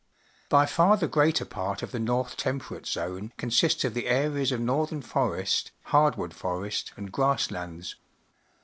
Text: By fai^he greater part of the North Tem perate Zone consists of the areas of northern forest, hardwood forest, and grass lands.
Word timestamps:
By 0.49 0.65
fai^he 0.65 1.07
greater 1.11 1.45
part 1.45 1.83
of 1.83 1.91
the 1.91 1.99
North 1.99 2.35
Tem 2.35 2.59
perate 2.59 2.87
Zone 2.87 3.33
consists 3.37 3.83
of 3.85 3.93
the 3.93 4.07
areas 4.07 4.51
of 4.51 4.59
northern 4.59 5.03
forest, 5.03 5.69
hardwood 5.83 6.33
forest, 6.33 6.91
and 6.97 7.11
grass 7.11 7.51
lands. 7.51 7.97